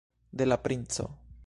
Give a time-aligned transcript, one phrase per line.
[0.39, 1.07] de la princo.